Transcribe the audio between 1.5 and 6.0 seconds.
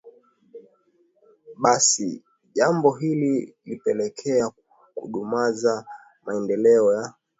basi jambo hili lilipelekea kudumaza